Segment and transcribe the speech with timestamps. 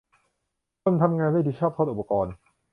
[0.83, 2.33] คนทำงานไม่ดีชอบโทษอุปกรณ์